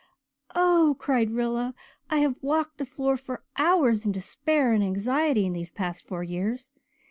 "Oh," 0.55 0.95
cried 0.97 1.29
Rilla, 1.29 1.75
"I 2.09 2.21
have 2.21 2.33
walked 2.41 2.79
the 2.79 2.87
floor 2.87 3.15
for 3.17 3.43
hours 3.57 4.03
in 4.03 4.11
despair 4.11 4.73
and 4.73 4.83
anxiety 4.83 5.45
in 5.45 5.53
these 5.53 5.69
past 5.69 6.07
four 6.07 6.23
years. 6.23 6.71